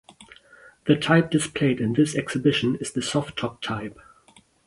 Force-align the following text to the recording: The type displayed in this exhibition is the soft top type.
The 0.87 0.95
type 0.95 1.29
displayed 1.29 1.79
in 1.79 1.93
this 1.93 2.15
exhibition 2.15 2.75
is 2.77 2.91
the 2.91 3.03
soft 3.03 3.37
top 3.37 3.61
type. 3.61 3.99